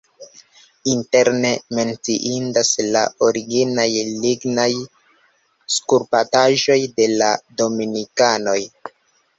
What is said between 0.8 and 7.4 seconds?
Interne menciindas la originaj lignaj skulptaĵoj de la